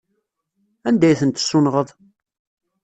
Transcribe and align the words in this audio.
Anda 0.87 1.05
ay 1.07 1.17
tent-tessunɣeḍ? 1.19 1.87